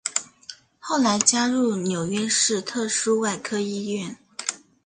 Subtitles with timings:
[0.79, 4.17] 后来加入纽约市特殊外科医院。